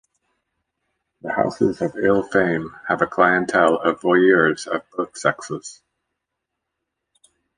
The 1.21 1.31
houses 1.33 1.79
of 1.79 1.95
ill-fame 1.95 2.75
have 2.87 3.03
a 3.03 3.05
clientele 3.05 3.77
of 3.79 4.01
voyeurs 4.01 4.65
of 4.65 4.81
both 4.97 5.15
sexes. 5.15 5.83